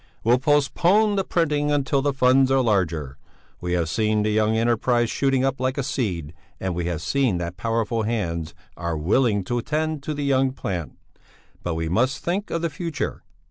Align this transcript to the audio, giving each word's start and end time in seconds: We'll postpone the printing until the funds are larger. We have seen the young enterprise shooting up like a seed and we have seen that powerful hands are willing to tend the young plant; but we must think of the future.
We'll 0.23 0.39
postpone 0.39 1.15
the 1.15 1.23
printing 1.23 1.69
until 1.71 2.01
the 2.01 2.11
funds 2.11 2.49
are 2.49 2.63
larger. 2.63 3.19
We 3.59 3.73
have 3.73 3.87
seen 3.87 4.23
the 4.23 4.31
young 4.31 4.57
enterprise 4.57 5.11
shooting 5.11 5.45
up 5.45 5.59
like 5.59 5.77
a 5.77 5.83
seed 5.83 6.33
and 6.59 6.73
we 6.73 6.85
have 6.85 7.03
seen 7.03 7.37
that 7.37 7.55
powerful 7.55 8.01
hands 8.01 8.55
are 8.75 8.97
willing 8.97 9.43
to 9.43 9.61
tend 9.61 10.01
the 10.01 10.23
young 10.23 10.53
plant; 10.53 10.97
but 11.61 11.75
we 11.75 11.87
must 11.87 12.23
think 12.23 12.49
of 12.49 12.63
the 12.63 12.69
future. 12.71 13.21